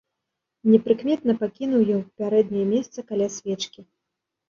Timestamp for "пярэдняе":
2.23-2.67